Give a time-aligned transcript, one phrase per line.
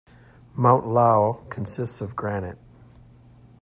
[0.55, 2.57] Mount Lao consists of granite.